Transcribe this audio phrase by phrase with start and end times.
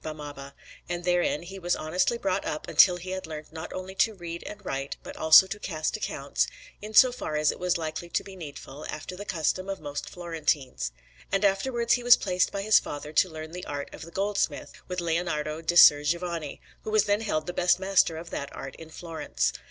[0.03, 0.55] Barnaba;
[0.89, 4.41] and therein he was honestly brought up until he had learnt not only to read
[4.47, 6.47] and write but also to cast accounts,
[6.81, 10.09] in so far as it was likely to be needful, after the custom of most
[10.09, 10.91] Florentines.
[11.31, 14.71] And afterwards he was placed by his father to learn the art of the goldsmith
[14.87, 18.75] with Leonardo di Ser Giovanni, who was then held the best master of that art
[18.77, 19.53] in Florence.